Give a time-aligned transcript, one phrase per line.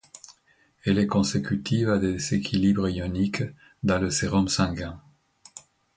[0.83, 3.43] Elle est consécutive à des déséquilibres ioniques
[3.83, 4.99] dans le sérum sanguin.